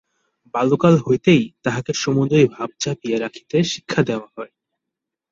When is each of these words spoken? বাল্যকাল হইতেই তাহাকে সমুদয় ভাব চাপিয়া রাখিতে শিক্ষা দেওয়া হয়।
বাল্যকাল 0.53 0.95
হইতেই 0.97 1.43
তাহাকে 1.63 1.91
সমুদয় 1.93 2.47
ভাব 2.47 2.69
চাপিয়া 2.79 3.17
রাখিতে 3.19 3.57
শিক্ষা 3.63 4.01
দেওয়া 4.03 4.27
হয়। 4.35 4.51